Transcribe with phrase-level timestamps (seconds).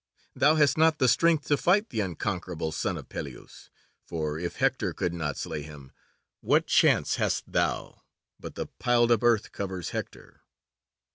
[0.35, 3.69] Thou hast not the strength to fight the unconquerable son of Peleus,
[4.07, 5.91] for if Hector could not slay him,
[6.39, 8.01] what chance hast thou?
[8.39, 10.41] But the piled up earth covers Hector!"